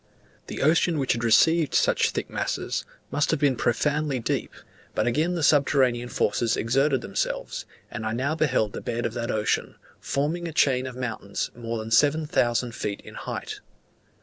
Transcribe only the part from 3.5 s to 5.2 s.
profoundly deep; but